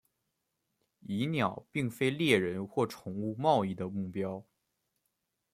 [1.01, 4.43] 蚁鸟并非猎人或宠物贸易的目标。